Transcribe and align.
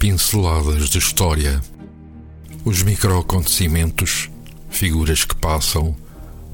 Pinceladas 0.00 0.88
de 0.88 0.96
história. 0.96 1.60
Os 2.64 2.82
microacontecimentos, 2.82 4.30
figuras 4.70 5.26
que 5.26 5.36
passam, 5.36 5.94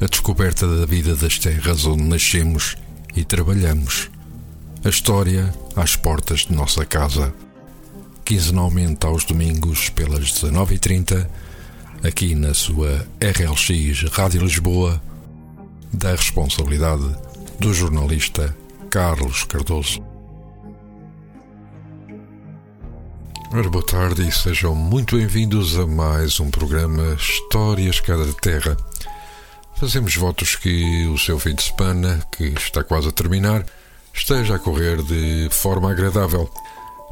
a 0.01 0.07
descoberta 0.07 0.67
da 0.67 0.85
vida 0.85 1.15
das 1.15 1.39
terras 1.39 1.87
onde 1.87 2.03
nascemos 2.03 2.77
e 3.15 3.25
trabalhamos. 3.25 4.11
A 4.85 4.89
história 4.89 5.55
às 5.77 5.95
portas 5.95 6.41
de 6.41 6.55
nossa 6.55 6.85
casa. 6.85 7.33
Quinzenalmente 8.25 9.07
aos 9.07 9.25
domingos, 9.25 9.91
pelas 9.91 10.33
19h30, 10.33 11.31
aqui 12.03 12.35
na 12.35 12.53
sua 12.53 13.07
RLX 13.21 14.11
Rádio 14.11 14.43
Lisboa, 14.43 15.01
da 15.93 16.11
responsabilidade 16.11 17.15
do 17.61 17.73
jornalista 17.73 18.57
Carlos 18.91 19.45
Cardoso. 19.45 20.16
Ora, 23.53 23.71
boa 23.71 23.87
tarde 23.87 24.27
e 24.27 24.33
sejam 24.33 24.75
muito 24.75 25.17
bem-vindos 25.17 25.79
a 25.79 25.87
mais 25.87 26.41
um 26.41 26.51
programa 26.51 27.15
Histórias 27.15 28.01
Cada 28.01 28.27
Terra. 28.35 28.77
Fazemos 29.77 30.17
votos 30.17 30.57
que 30.57 31.07
o 31.07 31.17
seu 31.17 31.39
fim 31.39 31.55
de 31.55 31.63
semana, 31.63 32.21
que 32.33 32.45
está 32.49 32.83
quase 32.83 33.09
a 33.09 33.13
terminar, 33.13 33.65
esteja 34.13 34.57
a 34.57 34.59
correr 34.59 35.01
de 35.01 35.49
forma 35.51 35.93
agradável. 35.93 36.51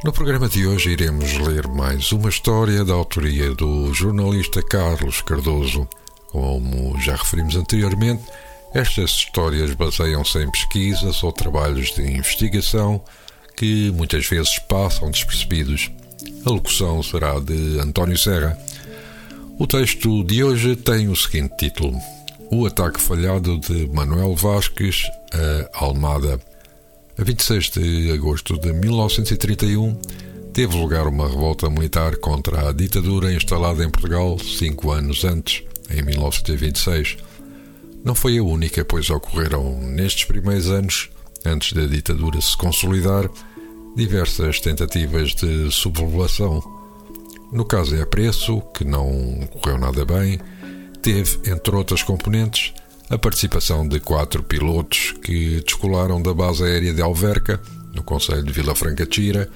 No 0.03 0.11
programa 0.11 0.49
de 0.49 0.67
hoje 0.67 0.89
iremos 0.89 1.33
ler 1.37 1.69
mais 1.69 2.11
uma 2.11 2.27
história 2.27 2.83
da 2.83 2.93
autoria 2.93 3.55
do 3.55 3.93
jornalista 3.93 4.61
Carlos 4.61 5.21
Cardoso. 5.21 5.87
Como 6.27 6.99
já 6.99 7.15
referimos 7.15 7.55
anteriormente, 7.55 8.23
estas 8.73 9.11
histórias 9.11 9.73
baseiam-se 9.73 10.37
em 10.39 10.51
pesquisas 10.51 11.23
ou 11.23 11.31
trabalhos 11.31 11.95
de 11.95 12.01
investigação 12.01 13.01
que 13.55 13.89
muitas 13.91 14.27
vezes 14.27 14.59
passam 14.59 15.09
despercebidos. 15.09 15.89
A 16.45 16.49
locução 16.49 17.01
será 17.01 17.39
de 17.39 17.79
António 17.79 18.17
Serra. 18.17 18.57
O 19.57 19.65
texto 19.65 20.23
de 20.23 20.43
hoje 20.43 20.75
tem 20.75 21.07
o 21.07 21.15
seguinte 21.15 21.55
título: 21.57 21.97
O 22.51 22.65
ataque 22.65 23.01
falhado 23.01 23.59
de 23.59 23.87
Manuel 23.87 24.35
Vasques 24.35 25.03
a 25.73 25.83
Almada. 25.85 26.39
A 27.17 27.23
26 27.23 27.69
de 27.71 28.11
agosto 28.11 28.59
de 28.59 28.73
1931 28.73 29.97
teve 30.53 30.77
lugar 30.77 31.07
uma 31.07 31.27
revolta 31.27 31.69
militar 31.69 32.15
contra 32.17 32.69
a 32.69 32.71
ditadura 32.71 33.33
instalada 33.33 33.83
em 33.83 33.89
Portugal 33.89 34.37
cinco 34.39 34.91
anos 34.91 35.23
antes, 35.23 35.63
em 35.89 36.01
1926. 36.01 37.17
Não 38.03 38.13
foi 38.13 38.37
a 38.37 38.43
única, 38.43 38.85
pois 38.85 39.09
ocorreram 39.09 39.79
nestes 39.81 40.25
primeiros 40.25 40.69
anos, 40.69 41.09
antes 41.45 41.73
da 41.73 41.85
ditadura 41.85 42.39
se 42.39 42.55
consolidar, 42.55 43.29
diversas 43.95 44.59
tentativas 44.59 45.33
de 45.33 45.71
sublevação. 45.71 46.61
No 47.51 47.63
caso 47.63 47.95
é 47.95 48.05
preço, 48.05 48.61
que 48.73 48.83
não 48.83 49.47
correu 49.51 49.77
nada 49.77 50.03
bem, 50.03 50.39
teve, 51.01 51.39
entre 51.49 51.75
outras 51.75 52.03
componentes, 52.03 52.73
a 53.09 53.17
participação 53.17 53.87
de 53.87 53.99
quatro 53.99 54.43
pilotos 54.43 55.13
que 55.23 55.61
descolaram 55.61 56.21
da 56.21 56.33
base 56.33 56.63
aérea 56.63 56.93
de 56.93 57.01
Alverca, 57.01 57.61
no 57.93 58.03
Conselho 58.03 58.43
de 58.43 58.51
Vila 58.51 58.75
Franca 58.75 59.05
de 59.05 59.15
Xira, 59.15 59.49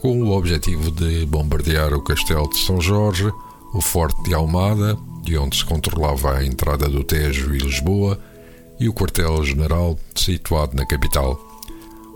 com 0.00 0.22
o 0.22 0.30
objetivo 0.30 0.90
de 0.90 1.26
bombardear 1.26 1.92
o 1.92 2.02
Castelo 2.02 2.48
de 2.48 2.58
São 2.58 2.80
Jorge, 2.80 3.30
o 3.74 3.80
Forte 3.80 4.22
de 4.22 4.32
Almada, 4.32 4.96
de 5.22 5.36
onde 5.36 5.56
se 5.56 5.64
controlava 5.64 6.36
a 6.36 6.44
entrada 6.44 6.88
do 6.88 7.02
Tejo 7.02 7.54
e 7.54 7.58
Lisboa, 7.58 8.18
e 8.78 8.88
o 8.88 8.94
quartel-general 8.94 9.98
situado 10.14 10.74
na 10.74 10.86
capital. 10.86 11.38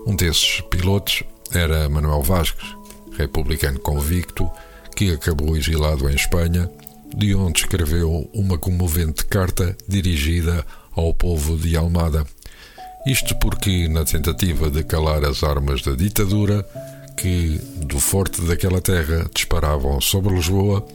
Um 0.07 0.15
desses 0.15 0.61
pilotos 0.61 1.23
era 1.53 1.89
Manuel 1.89 2.21
Vasques, 2.21 2.75
republicano 3.17 3.79
convicto, 3.79 4.49
que 4.95 5.11
acabou 5.11 5.55
exilado 5.55 6.09
em 6.09 6.15
Espanha, 6.15 6.69
de 7.15 7.33
onde 7.33 7.61
escreveu 7.61 8.29
uma 8.33 8.57
comovente 8.57 9.25
carta 9.25 9.75
dirigida 9.87 10.65
ao 10.91 11.13
povo 11.13 11.57
de 11.57 11.75
Almada. 11.75 12.25
Isto 13.05 13.35
porque, 13.37 13.87
na 13.87 14.03
tentativa 14.03 14.69
de 14.69 14.83
calar 14.83 15.23
as 15.23 15.43
armas 15.43 15.81
da 15.81 15.95
ditadura, 15.95 16.65
que 17.17 17.59
do 17.77 17.99
forte 17.99 18.41
daquela 18.41 18.81
terra 18.81 19.29
disparavam 19.33 19.99
sobre 19.99 20.35
Lisboa, 20.35 20.85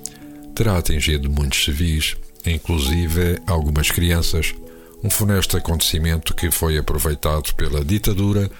terá 0.54 0.78
atingido 0.78 1.28
muitos 1.30 1.64
civis, 1.64 2.16
inclusive 2.46 3.40
algumas 3.46 3.90
crianças, 3.90 4.54
um 5.02 5.10
funesto 5.10 5.56
acontecimento 5.56 6.34
que 6.34 6.50
foi 6.50 6.78
aproveitado 6.78 7.54
pela 7.54 7.84
ditadura 7.84 8.50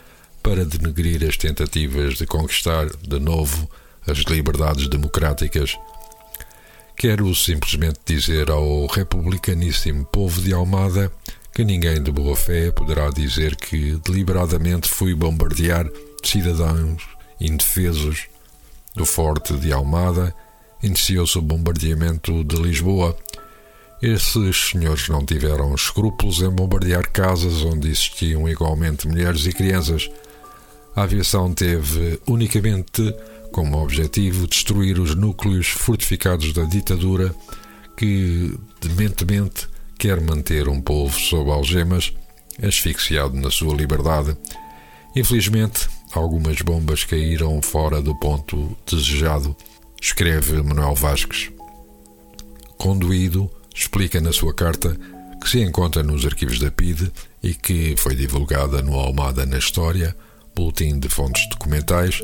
para 0.45 0.63
denegrir 0.67 1.27
as 1.27 1.39
tentativas 1.39 2.19
de 2.19 2.27
conquistar 2.27 2.87
de 2.87 3.19
novo 3.19 3.69
as 4.07 4.19
liberdades 4.19 4.87
democráticas. 4.89 5.75
Quero 6.95 7.35
simplesmente 7.35 7.99
dizer 8.05 8.51
ao 8.51 8.85
republicaníssimo 8.87 10.05
povo 10.05 10.43
de 10.43 10.53
Almada 10.53 11.11
que 11.55 11.65
ninguém 11.65 12.03
de 12.03 12.13
boa 12.13 12.37
fé 12.37 12.71
poderá 12.71 13.09
dizer 13.09 13.57
que 13.57 13.99
deliberadamente 14.05 14.87
fui 14.87 15.15
bombardear 15.15 15.89
cidadãos 16.23 17.03
indefesos 17.41 18.27
do 18.95 19.07
forte 19.07 19.55
de 19.55 19.73
Almada. 19.73 20.35
Iniciou-se 20.83 21.39
o 21.39 21.43
bombardeamento 21.43 22.45
de 22.45 22.57
Lisboa. 22.57 23.17
Esses 24.03 24.69
senhores 24.71 25.09
não 25.09 25.25
tiveram 25.25 25.75
escrúpulos 25.75 26.43
em 26.43 26.51
bombardear 26.51 27.11
casas 27.11 27.63
onde 27.63 27.89
existiam 27.89 28.47
igualmente 28.47 29.09
mulheres 29.09 29.47
e 29.47 29.53
crianças 29.53 30.11
a 30.95 31.03
aviação 31.03 31.53
teve 31.53 32.21
unicamente 32.27 33.15
como 33.53 33.83
objetivo 33.83 34.47
destruir 34.47 34.99
os 34.99 35.15
núcleos 35.15 35.69
fortificados 35.69 36.53
da 36.53 36.65
ditadura 36.65 37.35
que, 37.97 38.53
dementemente, 38.81 39.69
quer 39.99 40.21
manter 40.21 40.69
um 40.69 40.81
povo 40.81 41.19
sob 41.19 41.51
algemas, 41.51 42.13
asfixiado 42.63 43.35
na 43.37 43.51
sua 43.51 43.75
liberdade. 43.75 44.37
Infelizmente, 45.15 45.89
algumas 46.13 46.61
bombas 46.63 47.05
caíram 47.05 47.61
fora 47.63 48.03
do 48.03 48.15
ponto 48.17 48.77
desejado, 48.87 49.57
escreve 50.01 50.63
Manuel 50.63 50.95
Vasques. 50.95 51.51
Conduído, 52.77 53.51
explica 53.75 54.21
na 54.21 54.33
sua 54.33 54.53
carta 54.53 54.97
que 55.41 55.49
se 55.49 55.61
encontra 55.61 56.03
nos 56.03 56.25
arquivos 56.25 56.59
da 56.59 56.71
PIDE 56.71 57.13
e 57.43 57.55
que 57.55 57.95
foi 57.97 58.15
divulgada 58.15 58.83
no 58.83 58.99
Almada 58.99 59.47
na 59.47 59.59
História 59.59 60.17
boletim 60.55 60.99
de 60.99 61.09
fontes 61.09 61.49
documentais, 61.49 62.23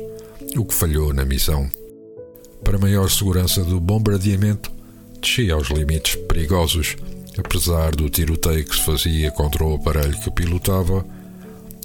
o 0.57 0.65
que 0.65 0.73
falhou 0.73 1.13
na 1.13 1.25
missão. 1.25 1.69
Para 2.63 2.77
maior 2.77 3.09
segurança 3.09 3.63
do 3.63 3.79
bombardeamento, 3.79 4.71
descia 5.21 5.53
aos 5.53 5.69
limites 5.69 6.15
perigosos, 6.15 6.95
apesar 7.37 7.91
do 7.95 8.09
tiroteio 8.09 8.65
que 8.65 8.75
se 8.75 8.83
fazia 8.83 9.31
contra 9.31 9.63
o 9.63 9.75
aparelho 9.75 10.19
que 10.19 10.31
pilotava, 10.31 11.05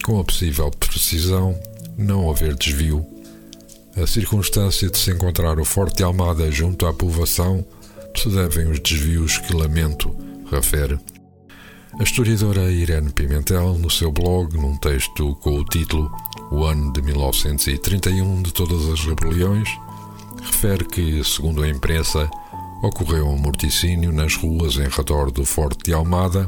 com 0.04 0.20
a 0.20 0.24
possível 0.24 0.70
precisão, 0.70 1.58
não 1.96 2.30
haver 2.30 2.54
desvio. 2.54 3.04
A 3.96 4.06
circunstância 4.06 4.90
de 4.90 4.98
se 4.98 5.10
encontrar 5.10 5.58
o 5.58 5.64
Forte 5.64 6.02
Almada 6.02 6.50
junto 6.50 6.86
à 6.86 6.92
povoação 6.92 7.64
se 8.14 8.28
devem 8.28 8.70
os 8.70 8.78
desvios 8.78 9.38
que 9.38 9.54
lamento, 9.54 10.14
refere. 10.50 10.98
A 11.98 12.02
historiadora 12.02 12.70
Irene 12.70 13.10
Pimentel, 13.10 13.72
no 13.78 13.88
seu 13.88 14.12
blog, 14.12 14.54
num 14.54 14.76
texto 14.76 15.34
com 15.36 15.58
o 15.58 15.64
título 15.64 16.12
O 16.50 16.62
ano 16.62 16.92
de 16.92 17.00
1931 17.00 18.42
de 18.42 18.52
todas 18.52 18.86
as 18.90 19.00
rebeliões, 19.00 19.66
refere 20.42 20.84
que, 20.84 21.24
segundo 21.24 21.62
a 21.62 21.68
imprensa, 21.68 22.30
ocorreu 22.82 23.26
um 23.26 23.38
morticínio 23.38 24.12
nas 24.12 24.36
ruas 24.36 24.76
em 24.76 24.88
redor 24.88 25.30
do 25.30 25.42
Forte 25.46 25.84
de 25.86 25.94
Almada, 25.94 26.46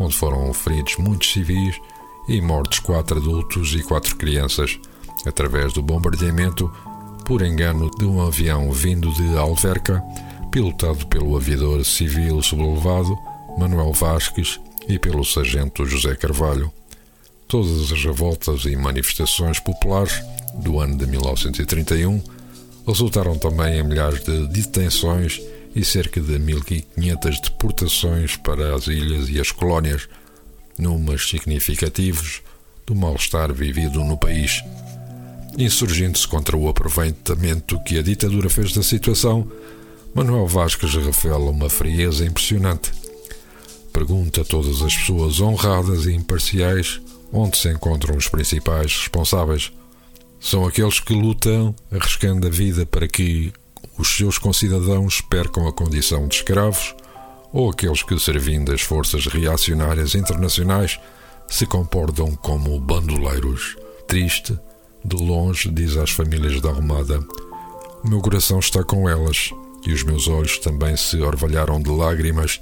onde 0.00 0.16
foram 0.16 0.52
feridos 0.52 0.96
muitos 0.96 1.32
civis 1.32 1.80
e 2.26 2.40
mortos 2.40 2.80
quatro 2.80 3.18
adultos 3.18 3.76
e 3.76 3.84
quatro 3.84 4.16
crianças, 4.16 4.80
através 5.24 5.72
do 5.72 5.80
bombardeamento, 5.80 6.68
por 7.24 7.42
engano, 7.42 7.88
de 7.88 8.04
um 8.04 8.20
avião 8.20 8.72
vindo 8.72 9.12
de 9.12 9.38
Alverca, 9.38 10.02
pilotado 10.50 11.06
pelo 11.06 11.36
aviador 11.36 11.84
civil 11.84 12.42
sublevado 12.42 13.16
Manuel 13.56 13.92
Vasques 13.92 14.58
e 14.88 14.98
pelo 14.98 15.24
sargento 15.24 15.84
José 15.84 16.14
Carvalho. 16.16 16.72
Todas 17.48 17.92
as 17.92 18.02
revoltas 18.02 18.64
e 18.64 18.74
manifestações 18.76 19.58
populares 19.60 20.22
do 20.54 20.80
ano 20.80 20.96
de 20.96 21.06
1931 21.06 22.22
resultaram 22.86 23.36
também 23.36 23.78
em 23.78 23.82
milhares 23.82 24.22
de 24.22 24.46
detenções 24.48 25.40
e 25.74 25.84
cerca 25.84 26.20
de 26.20 26.38
1500 26.38 27.40
deportações 27.40 28.36
para 28.36 28.74
as 28.74 28.86
ilhas 28.86 29.28
e 29.28 29.40
as 29.40 29.50
colónias, 29.50 30.08
números 30.78 31.28
significativos 31.28 32.42
do 32.86 32.94
mal-estar 32.94 33.52
vivido 33.52 34.02
no 34.04 34.16
país. 34.16 34.62
Insurgindo-se 35.58 36.26
contra 36.26 36.56
o 36.56 36.68
aproveitamento 36.68 37.82
que 37.84 37.98
a 37.98 38.02
ditadura 38.02 38.48
fez 38.48 38.72
da 38.72 38.82
situação, 38.82 39.50
Manuel 40.14 40.46
Vasques 40.46 40.94
revela 40.94 41.50
uma 41.50 41.70
frieza 41.70 42.24
impressionante 42.24 42.90
Pergunta 43.92 44.40
a 44.40 44.44
todas 44.44 44.82
as 44.82 44.96
pessoas 44.96 45.40
honradas 45.40 46.06
e 46.06 46.12
imparciais 46.12 47.00
onde 47.32 47.56
se 47.56 47.70
encontram 47.70 48.16
os 48.16 48.28
principais 48.28 48.96
responsáveis. 48.96 49.72
São 50.40 50.66
aqueles 50.66 51.00
que 51.00 51.14
lutam 51.14 51.74
arriscando 51.90 52.46
a 52.46 52.50
vida 52.50 52.84
para 52.84 53.08
que 53.08 53.52
os 53.98 54.08
seus 54.08 54.38
concidadãos 54.38 55.20
percam 55.20 55.66
a 55.68 55.72
condição 55.72 56.26
de 56.26 56.36
escravos 56.36 56.94
ou 57.52 57.70
aqueles 57.70 58.02
que, 58.02 58.18
servindo 58.18 58.72
as 58.72 58.80
forças 58.80 59.26
reacionárias 59.26 60.14
internacionais, 60.14 60.98
se 61.48 61.66
comportam 61.66 62.34
como 62.36 62.80
bandoleiros. 62.80 63.76
Triste, 64.08 64.58
de 65.04 65.16
longe, 65.16 65.70
diz 65.70 65.96
às 65.96 66.10
famílias 66.10 66.60
da 66.60 66.70
Armada: 66.70 67.20
O 68.02 68.08
meu 68.08 68.20
coração 68.20 68.58
está 68.58 68.82
com 68.82 69.08
elas 69.08 69.50
e 69.86 69.92
os 69.92 70.02
meus 70.02 70.28
olhos 70.28 70.58
também 70.58 70.96
se 70.96 71.20
orvalharam 71.20 71.80
de 71.80 71.90
lágrimas, 71.90 72.60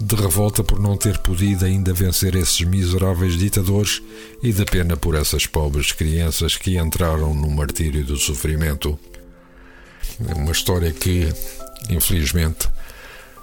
de 0.00 0.14
revolta 0.14 0.62
por 0.62 0.78
não 0.78 0.96
ter 0.96 1.18
podido 1.18 1.64
ainda 1.64 1.92
vencer 1.92 2.36
esses 2.36 2.60
miseráveis 2.60 3.36
ditadores 3.36 4.00
e 4.42 4.52
de 4.52 4.64
pena 4.64 4.96
por 4.96 5.14
essas 5.14 5.46
pobres 5.46 5.90
crianças 5.90 6.56
que 6.56 6.78
entraram 6.78 7.34
no 7.34 7.50
martírio 7.50 8.04
do 8.04 8.16
sofrimento. 8.16 8.98
É 10.28 10.34
uma 10.34 10.52
história 10.52 10.92
que, 10.92 11.32
infelizmente, 11.90 12.68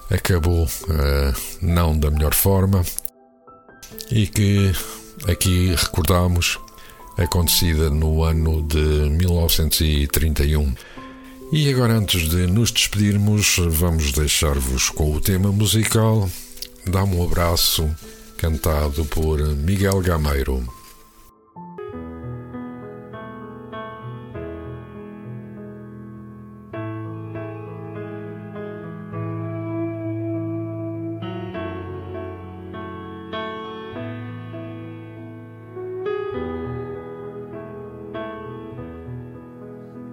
acabou 0.10 0.66
uh, 0.66 1.34
não 1.62 1.98
da 1.98 2.10
melhor 2.10 2.34
forma 2.34 2.84
e 4.10 4.28
que 4.28 4.72
aqui 5.28 5.75
recordamos 5.75 6.57
acontecida 7.18 7.90
no 7.90 8.24
ano 8.24 8.62
de 8.63 8.78
1931. 8.78 10.74
E 11.52 11.69
agora, 11.69 11.94
antes 11.94 12.30
de 12.30 12.48
nos 12.48 12.72
despedirmos, 12.72 13.57
vamos 13.69 14.12
deixar-vos 14.12 14.90
com 14.90 15.13
o 15.13 15.22
tema 15.22 15.52
musical 15.52 16.30
Dá-me 16.87 17.15
um 17.15 17.25
abraço, 17.25 17.89
cantado 18.37 19.03
por 19.05 19.39
Miguel 19.39 20.01
Gameiro. 20.01 20.63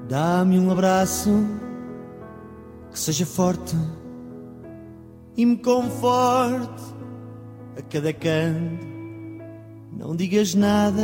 Dá-me 0.08 0.58
um 0.58 0.70
abraço 0.70 1.30
que 2.90 2.98
seja 2.98 3.26
forte 3.26 3.76
e 5.36 5.46
me 5.46 5.56
conforte 5.56 6.82
a 7.78 7.82
cada 7.82 8.12
canto. 8.12 8.86
Não 9.96 10.16
digas 10.16 10.54
nada, 10.54 11.02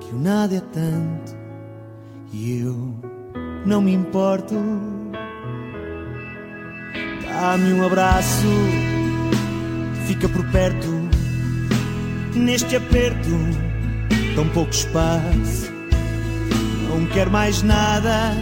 que 0.00 0.14
o 0.14 0.18
nada 0.18 0.56
é 0.56 0.60
tanto 0.60 1.36
e 2.32 2.60
eu 2.60 2.94
não 3.64 3.80
me 3.80 3.92
importo. 3.92 4.54
Dá-me 7.26 7.72
um 7.74 7.84
abraço, 7.84 8.46
fica 10.06 10.28
por 10.28 10.44
perto, 10.50 10.88
neste 12.34 12.76
aperto, 12.76 13.30
tão 14.34 14.48
pouco 14.48 14.70
espaço 14.70 15.74
não 16.94 17.06
quero 17.06 17.30
mais 17.30 17.60
nada, 17.60 18.32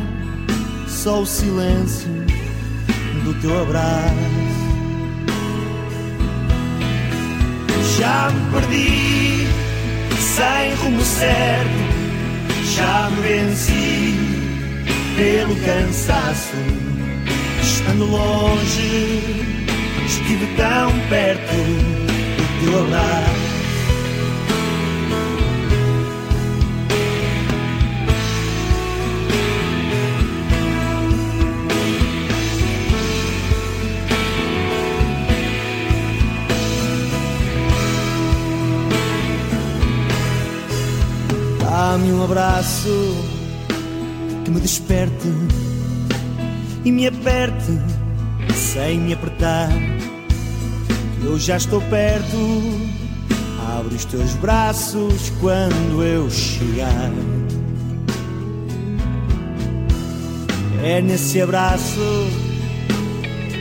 só 0.87 1.23
o 1.23 1.27
silêncio 1.27 2.11
do 3.25 3.35
teu 3.41 3.63
abraço. 3.63 4.52
Já 8.03 8.31
me 8.31 8.51
perdi, 8.51 9.47
sem 10.19 10.75
rumo 10.75 11.01
certo, 11.05 11.71
já 12.75 13.09
me 13.11 13.23
venci 13.23 14.17
pelo 15.15 15.55
cansaço. 15.65 16.57
Estando 17.63 18.05
longe, 18.07 19.23
estive 20.05 20.47
tão 20.57 20.91
perto 21.09 21.55
do 21.55 22.73
teu 22.73 22.81
abraço. 22.81 23.52
Um 42.23 42.25
abraço 42.25 43.17
que 44.45 44.51
me 44.53 44.61
desperte 44.61 45.27
e 46.85 46.93
me 46.93 47.09
aperte 47.09 47.73
sem 48.55 49.01
me 49.01 49.13
apertar. 49.13 49.69
Eu 51.25 51.37
já 51.37 51.57
estou 51.57 51.81
perto. 51.83 52.37
Abre 53.77 53.97
os 53.97 54.05
teus 54.05 54.35
braços 54.35 55.33
quando 55.41 56.05
eu 56.05 56.31
chegar. 56.31 57.11
É 60.85 61.01
nesse 61.01 61.43
abraço 61.43 62.01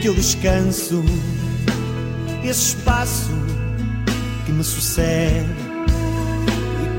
que 0.01 0.07
eu 0.07 0.13
descanso, 0.13 1.03
esse 2.43 2.75
espaço 2.75 3.31
que 4.45 4.51
me 4.51 4.63
sucede 4.63 5.70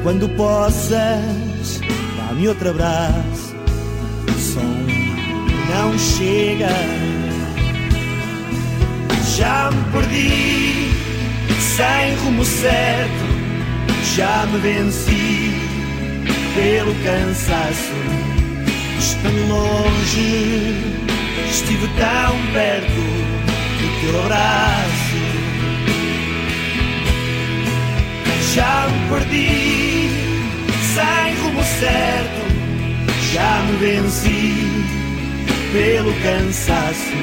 quando 0.03 0.29
possas, 0.31 1.81
dá-me 2.17 2.49
outro 2.49 2.71
abraço. 2.71 3.55
O 4.29 4.41
som 4.41 4.83
não 5.71 5.99
chega. 5.99 6.69
Já 9.37 9.71
me 9.71 9.93
perdi, 9.93 10.91
sem 11.61 12.17
rumo 12.17 12.45
certo. 12.45 13.33
Já 14.17 14.47
me 14.47 14.59
venci 14.59 15.53
pelo 16.55 16.95
cansaço. 17.05 17.93
Estando 18.99 19.49
longe, 19.49 20.75
estive 21.51 21.89
tão 21.97 22.53
perto 22.53 23.03
do 23.81 24.01
teu 24.01 24.21
abraço. 24.25 25.13
Já 28.55 28.87
me 28.89 29.09
perdi 29.09 29.82
sem 30.95 31.35
rumo 31.43 31.63
certo, 31.81 32.43
já 33.33 33.63
me 33.63 33.77
venci 33.79 34.67
pelo 35.73 36.13
cansaço. 36.23 37.17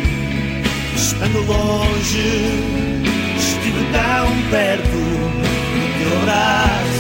Estando 0.95 1.45
longe, 1.45 2.29
estive 3.37 3.85
tão 3.91 4.49
perto 4.49 4.99
do 5.77 5.85
teu 5.99 6.17
abraço. 6.21 6.98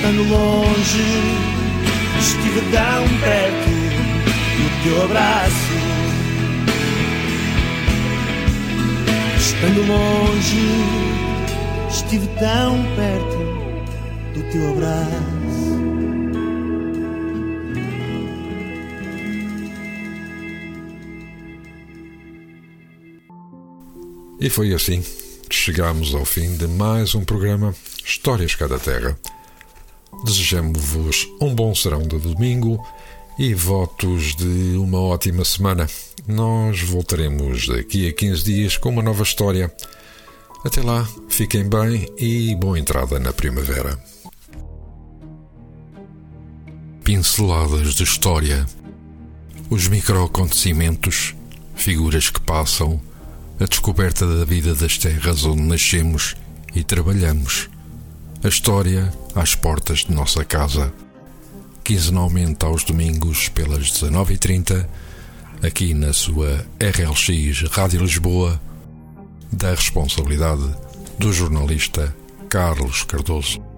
Estando 0.00 0.22
longe, 0.30 1.04
estive 2.18 2.60
tão 2.72 3.04
perto 3.20 3.70
do 4.56 4.82
teu 4.82 5.04
abraço. 5.04 5.72
Estando 9.36 9.80
longe, 9.86 10.64
estive 11.90 12.26
tão 12.38 12.82
perto 12.96 13.38
do 14.32 14.42
teu 14.50 14.70
abraço. 14.70 15.70
E 24.40 24.48
foi 24.48 24.72
assim 24.72 25.04
que 25.46 25.54
chegamos 25.54 26.14
ao 26.14 26.24
fim 26.24 26.56
de 26.56 26.66
mais 26.66 27.14
um 27.14 27.22
programa 27.22 27.74
Histórias 28.02 28.54
Cada 28.54 28.78
Terra. 28.78 29.14
Desejamos-vos 30.24 31.28
um 31.40 31.54
bom 31.54 31.74
serão 31.74 32.02
de 32.02 32.18
domingo 32.18 32.84
e 33.38 33.54
votos 33.54 34.34
de 34.36 34.76
uma 34.76 35.00
ótima 35.00 35.44
semana. 35.44 35.88
Nós 36.26 36.80
voltaremos 36.82 37.66
daqui 37.68 38.08
a 38.08 38.12
15 38.12 38.44
dias 38.44 38.76
com 38.76 38.90
uma 38.90 39.02
nova 39.02 39.22
história. 39.22 39.72
Até 40.64 40.82
lá, 40.82 41.08
fiquem 41.28 41.68
bem 41.68 42.06
e 42.18 42.54
boa 42.54 42.78
entrada 42.78 43.18
na 43.18 43.32
primavera. 43.32 43.98
pinceladas 47.10 47.94
de 47.94 48.04
história, 48.04 48.64
os 49.68 49.88
microacontecimentos, 49.88 51.34
figuras 51.74 52.30
que 52.30 52.40
passam, 52.40 53.00
a 53.58 53.64
descoberta 53.64 54.24
da 54.24 54.44
vida 54.44 54.76
das 54.76 54.96
terras 54.96 55.44
onde 55.44 55.62
nascemos 55.62 56.36
e 56.72 56.84
trabalhamos, 56.84 57.68
a 58.44 58.46
história 58.46 59.12
às 59.34 59.54
portas 59.54 60.00
de 60.00 60.12
nossa 60.12 60.44
casa. 60.44 60.92
Quinzenalmente 61.84 62.64
aos 62.64 62.84
domingos 62.84 63.48
pelas 63.48 63.90
19h30, 63.92 64.86
aqui 65.62 65.94
na 65.94 66.12
sua 66.12 66.64
RLX 66.78 67.70
Rádio 67.70 68.02
Lisboa, 68.02 68.60
da 69.52 69.70
responsabilidade 69.70 70.68
do 71.18 71.32
jornalista 71.32 72.14
Carlos 72.48 73.04
Cardoso. 73.04 73.69